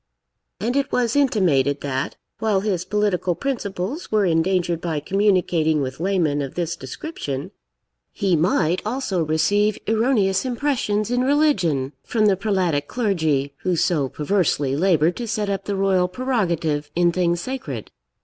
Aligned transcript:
And 0.59 0.75
it 0.75 0.91
was 0.91 1.15
intimated, 1.15 1.81
that, 1.81 2.15
while 2.39 2.61
his 2.61 2.85
political 2.85 3.35
principles 3.35 4.11
were 4.11 4.25
endangered 4.25 4.81
by 4.81 4.99
communicating 4.99 5.79
with 5.79 5.99
laymen 5.99 6.41
of 6.41 6.55
this 6.55 6.75
description, 6.75 7.51
he 8.11 8.35
might 8.35 8.81
also 8.83 9.23
receive 9.23 9.77
erroneous 9.87 10.43
impressions 10.43 11.11
in 11.11 11.21
religion 11.23 11.93
from 12.03 12.25
the 12.25 12.35
prelatic 12.35 12.87
clergy, 12.87 13.53
who 13.57 13.75
so 13.75 14.09
perversely 14.09 14.75
laboured 14.75 15.17
to 15.17 15.27
set 15.27 15.51
up 15.51 15.65
the 15.65 15.75
royal 15.75 16.07
prerogative 16.07 16.89
in 16.95 17.11
things 17.11 17.39
sacred. 17.41 17.91